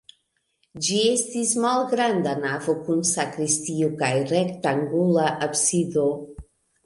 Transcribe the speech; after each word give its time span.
Ĝi 0.85 0.95
estis 1.09 1.51
malgranda 1.65 2.31
navo 2.45 2.75
kun 2.87 3.05
sakristio 3.11 3.91
kaj 4.01 4.11
rektangula 4.33 5.27
absido. 5.49 6.07